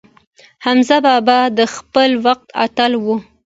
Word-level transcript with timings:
حمزه 0.65 0.97
بابا 1.05 1.39
د 1.57 1.59
خپل 1.75 2.09
وخت 2.25 2.45
اتل 2.65 2.91
و. 3.03 3.05